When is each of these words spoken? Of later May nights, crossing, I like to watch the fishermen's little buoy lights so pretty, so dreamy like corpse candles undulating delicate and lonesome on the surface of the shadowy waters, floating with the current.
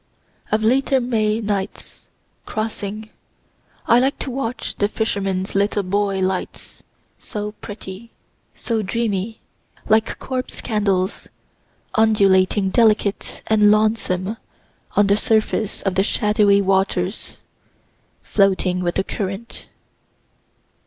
Of 0.51 0.63
later 0.63 0.99
May 0.99 1.41
nights, 1.41 2.07
crossing, 2.47 3.11
I 3.85 3.99
like 3.99 4.17
to 4.17 4.31
watch 4.31 4.75
the 4.77 4.87
fishermen's 4.87 5.53
little 5.53 5.83
buoy 5.83 6.23
lights 6.23 6.81
so 7.19 7.51
pretty, 7.61 8.09
so 8.55 8.81
dreamy 8.81 9.41
like 9.87 10.17
corpse 10.17 10.59
candles 10.59 11.27
undulating 11.93 12.71
delicate 12.71 13.43
and 13.45 13.69
lonesome 13.69 14.37
on 14.95 15.05
the 15.05 15.17
surface 15.17 15.83
of 15.83 15.93
the 15.93 16.03
shadowy 16.03 16.63
waters, 16.63 17.37
floating 18.23 18.81
with 18.81 18.95
the 18.95 19.03
current. 19.03 19.67